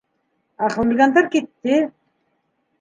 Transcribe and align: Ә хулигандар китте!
Ә 0.67 0.69
хулигандар 0.77 1.29
китте! 1.37 1.79